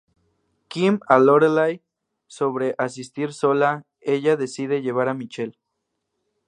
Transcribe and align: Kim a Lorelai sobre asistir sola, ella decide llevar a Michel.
Kim 0.75 0.95
a 1.05 1.17
Lorelai 1.19 1.75
sobre 2.37 2.71
asistir 2.87 3.31
sola, 3.41 3.71
ella 4.15 4.35
decide 4.43 4.81
llevar 4.81 5.07
a 5.09 5.13
Michel. 5.21 5.59